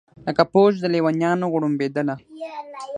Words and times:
لکه 0.27 0.43
فوج 0.51 0.73
د 0.79 0.85
لېونیانو 0.93 1.45
غړومبېدله 1.53 2.15